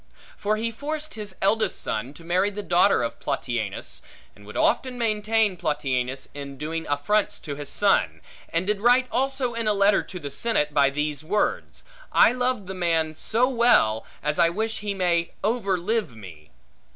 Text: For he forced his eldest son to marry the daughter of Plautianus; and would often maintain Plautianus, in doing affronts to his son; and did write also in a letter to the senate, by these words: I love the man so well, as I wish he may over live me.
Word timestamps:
For 0.35 0.57
he 0.57 0.71
forced 0.71 1.13
his 1.13 1.35
eldest 1.43 1.79
son 1.79 2.15
to 2.15 2.23
marry 2.23 2.49
the 2.49 2.63
daughter 2.63 3.03
of 3.03 3.19
Plautianus; 3.19 4.01
and 4.35 4.47
would 4.47 4.57
often 4.57 4.97
maintain 4.97 5.55
Plautianus, 5.55 6.27
in 6.33 6.57
doing 6.57 6.87
affronts 6.87 7.37
to 7.41 7.53
his 7.53 7.69
son; 7.69 8.19
and 8.49 8.65
did 8.65 8.81
write 8.81 9.07
also 9.11 9.53
in 9.53 9.67
a 9.67 9.75
letter 9.75 10.01
to 10.01 10.17
the 10.19 10.31
senate, 10.31 10.73
by 10.73 10.89
these 10.89 11.23
words: 11.23 11.83
I 12.11 12.31
love 12.31 12.65
the 12.65 12.73
man 12.73 13.15
so 13.15 13.47
well, 13.47 14.03
as 14.23 14.39
I 14.39 14.49
wish 14.49 14.79
he 14.79 14.95
may 14.95 15.33
over 15.43 15.77
live 15.77 16.15
me. 16.15 16.49